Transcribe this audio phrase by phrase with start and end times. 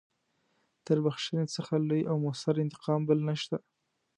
[0.85, 3.57] تر بخښنې څخه لوی او مؤثر انتقام بل نشته.